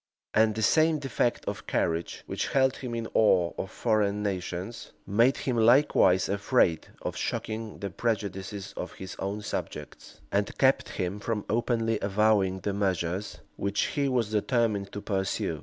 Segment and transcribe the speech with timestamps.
[0.33, 5.37] And the same defect of courage which held him in awe of foreign nations, made
[5.37, 11.45] him likewise afraid of shocking the prejudices of his own subjects, and kept him from
[11.47, 15.59] openly avowing the measures which he was determined to pursue.